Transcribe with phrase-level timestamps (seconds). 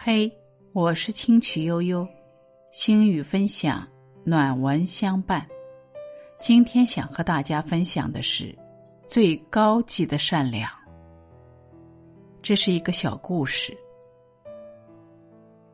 [0.00, 0.32] 嘿，
[0.72, 2.06] 我是清曲悠悠，
[2.70, 3.84] 星语分享，
[4.22, 5.44] 暖文相伴。
[6.38, 8.56] 今天想和大家分享的是
[9.08, 10.70] 最高级的善良。
[12.40, 13.76] 这是一个小故事。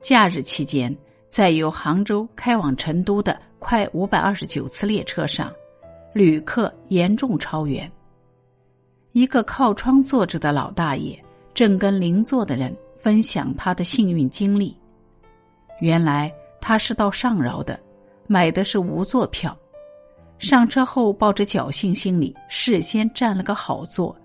[0.00, 0.96] 假日期间，
[1.28, 5.52] 在由杭州开往成都的快五百二十九次列车上，
[6.12, 7.90] 旅客严重超员。
[9.10, 11.20] 一个靠窗坐着的老大爷
[11.52, 12.74] 正跟邻座的人。
[13.02, 14.76] 分享他的幸运经历。
[15.80, 17.78] 原来他是到上饶的，
[18.26, 19.56] 买的是无座票。
[20.38, 24.16] 上车后抱着侥幸心理，事先占了个好座。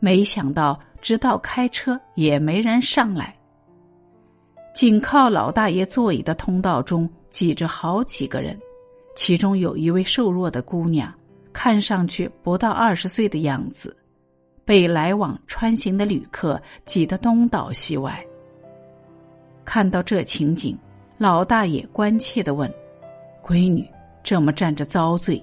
[0.00, 3.36] 没想到直到开车也没人上来。
[4.74, 8.58] 紧靠老大爷座椅的通道中挤着好几个人，
[9.14, 11.12] 其中有一位瘦弱的姑娘，
[11.52, 13.96] 看上去不到二十岁的样子。
[14.66, 18.22] 被来往穿行的旅客挤得东倒西歪。
[19.64, 20.76] 看到这情景，
[21.16, 22.70] 老大爷关切的问
[23.42, 23.88] ：“闺女，
[24.24, 25.42] 这么站着遭罪，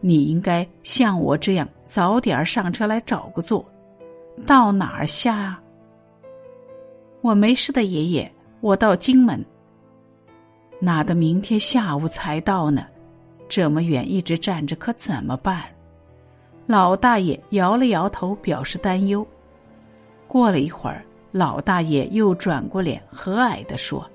[0.00, 3.64] 你应该像我这样早点上车来找个座，
[4.46, 5.62] 到哪儿下啊
[7.20, 9.44] ？”“我没事的，爷爷，我到荆门。
[10.80, 12.86] ”“哪的明天下午才到呢？
[13.46, 15.64] 这么远一直站着，可怎么办？”
[16.68, 19.26] 老大爷摇了摇头，表示担忧。
[20.26, 21.02] 过了一会儿，
[21.32, 24.06] 老大爷又转过脸，和蔼的说：“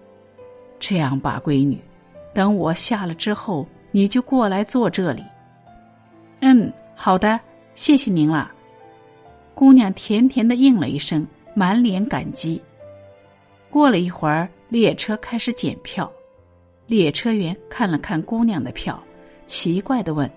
[0.79, 1.83] 这样吧，闺女，
[2.31, 5.23] 等我下了之后，你就过来坐这里。
[6.41, 7.39] ”“嗯，好的，
[7.73, 8.51] 谢谢您了。”
[9.55, 12.61] 姑娘甜甜的应了一声，满脸感激。
[13.71, 16.07] 过了一会儿，列车开始检票，
[16.85, 19.03] 列车员看了看姑娘的票，
[19.47, 20.29] 奇怪的问。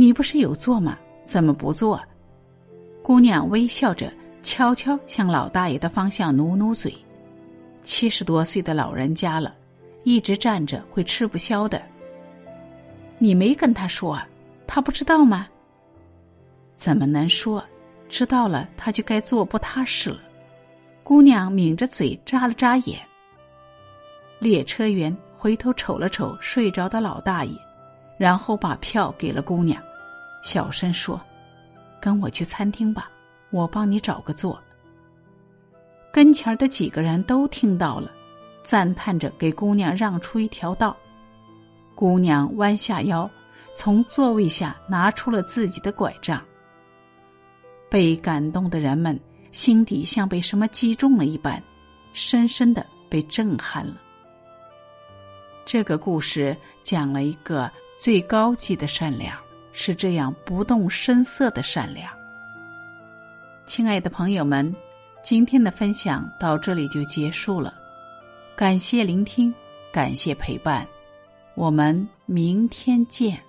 [0.00, 0.96] 你不是有座吗？
[1.24, 2.00] 怎么不坐？
[3.02, 4.08] 姑娘微笑着，
[4.44, 6.96] 悄悄向老大爷的方向努努嘴。
[7.82, 9.56] 七十多岁的老人家了，
[10.04, 11.82] 一直站着会吃不消的。
[13.18, 14.16] 你没跟他说，
[14.68, 15.48] 他不知道吗？
[16.76, 17.60] 怎么能说？
[18.08, 20.20] 知道了，他就该坐不踏实了。
[21.02, 23.00] 姑娘抿着嘴，眨了眨眼。
[24.38, 27.52] 列车员回头瞅了瞅睡着的老大爷，
[28.16, 29.82] 然后把票给了姑娘。
[30.42, 31.20] 小声说
[32.00, 33.10] ：“跟我去餐厅吧，
[33.50, 34.60] 我帮你找个座。”
[36.12, 38.10] 跟前的几个人都听到了，
[38.62, 40.96] 赞叹着给姑娘让出一条道。
[41.94, 43.28] 姑娘弯下腰，
[43.74, 46.42] 从座位下拿出了自己的拐杖。
[47.90, 49.18] 被感动的人们
[49.52, 51.62] 心底像被什么击中了一般，
[52.12, 53.96] 深深的被震撼了。
[55.64, 59.38] 这个故事讲了一个最高级的善良。
[59.80, 62.12] 是这样不动声色的善良。
[63.64, 64.74] 亲爱的朋友们，
[65.22, 67.72] 今天的分享到这里就结束了，
[68.56, 69.54] 感谢聆听，
[69.92, 70.84] 感谢陪伴，
[71.54, 73.47] 我们明天见。